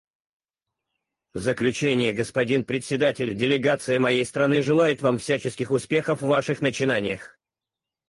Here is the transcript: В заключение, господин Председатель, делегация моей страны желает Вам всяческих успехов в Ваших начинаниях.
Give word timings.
В 1.35 1.37
заключение, 1.41 2.11
господин 2.11 2.65
Председатель, 2.65 3.35
делегация 3.37 3.99
моей 3.99 4.25
страны 4.25 4.63
желает 4.63 5.03
Вам 5.03 5.19
всяческих 5.19 5.69
успехов 5.69 6.23
в 6.23 6.27
Ваших 6.27 6.61
начинаниях. 6.61 7.37